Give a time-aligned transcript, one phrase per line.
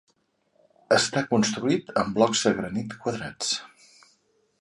[0.95, 3.53] Està construït amb blocs de granit quadrats.